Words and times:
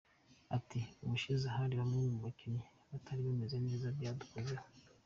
Ati:” 0.57 0.79
Ubushize 1.03 1.45
hari 1.55 1.73
bamwe 1.81 2.01
mu 2.13 2.19
bakinnyi 2.25 2.65
batari 2.89 3.21
bameze 3.27 3.57
neza 3.65 3.87
byadukoze 3.97 4.55
ho. 4.61 4.65